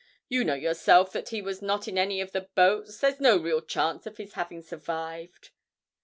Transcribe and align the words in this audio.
You 0.27 0.43
know 0.43 0.55
yourself 0.55 1.11
that 1.11 1.29
he 1.29 1.43
was 1.43 1.61
not 1.61 1.87
in 1.87 1.95
any 1.95 2.21
of 2.21 2.31
the 2.31 2.49
boats; 2.55 2.97
there's 2.97 3.19
no 3.19 3.37
real 3.37 3.61
chance 3.61 4.07
of 4.07 4.17
his 4.17 4.33
having 4.33 4.63
survived.' 4.63 5.51